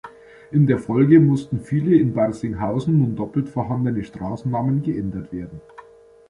In 0.49 0.65
der 0.65 0.79
Folge 0.79 1.19
mussten 1.19 1.59
viele 1.59 1.95
in 1.95 2.15
Barsinghausen 2.15 2.97
nun 2.97 3.15
doppelt 3.15 3.49
vorhandene 3.49 4.03
Straßennamen 4.03 4.81
geändert 4.81 5.31
werden. 5.31 5.61